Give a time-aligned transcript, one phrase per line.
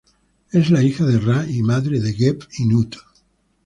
[0.51, 2.95] Es la hija de Ra y madre de Geb y Nut.